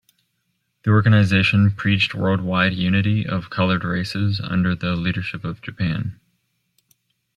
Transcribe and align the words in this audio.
The 0.81 0.89
organization 0.89 1.69
preached 1.69 2.15
worldwide 2.15 2.73
unity 2.73 3.23
of 3.23 3.51
colored 3.51 3.83
races 3.83 4.41
under 4.43 4.73
the 4.73 4.95
leadership 4.95 5.45
of 5.45 5.61
Japan. 5.61 6.19